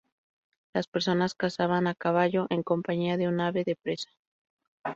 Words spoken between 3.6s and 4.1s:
de presa.